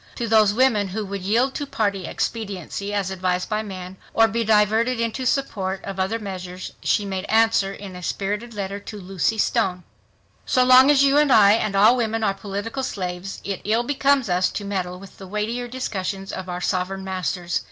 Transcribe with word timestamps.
To 0.15 0.27
those 0.27 0.51
women 0.51 0.87
who 0.87 1.05
would 1.05 1.21
yield 1.21 1.53
to 1.53 1.67
party 1.67 2.07
expediency 2.07 2.91
as 2.91 3.11
advised 3.11 3.49
by 3.49 3.61
men, 3.61 3.97
or 4.15 4.27
be 4.27 4.43
diverted 4.43 4.99
into 4.99 5.27
support 5.27 5.79
of 5.83 5.99
other 5.99 6.17
measures, 6.17 6.71
she 6.81 7.05
made 7.05 7.25
answer 7.25 7.71
in 7.71 7.95
a 7.95 8.01
spirited 8.01 8.55
letter 8.55 8.79
to 8.79 8.97
Lucy 8.97 9.37
Stone: 9.37 9.83
"So 10.43 10.63
long 10.63 10.89
as 10.89 11.03
you 11.03 11.17
and 11.19 11.31
I 11.31 11.51
and 11.51 11.75
all 11.75 11.95
women 11.95 12.23
are 12.23 12.33
political 12.33 12.81
slaves, 12.81 13.41
it 13.43 13.61
ill 13.63 13.83
becomes 13.83 14.27
us 14.27 14.49
to 14.53 14.65
meddle 14.65 14.99
with 14.99 15.19
the 15.19 15.27
weightier 15.27 15.67
discussions 15.67 16.33
of 16.33 16.49
our' 16.49 16.61
sovereign 16.61 17.03
masters. 17.03 17.59